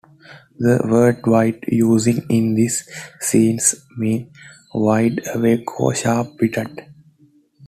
[0.57, 4.25] The word "wide" used in this sense means
[4.73, 6.87] wide-awake or sharp-witted.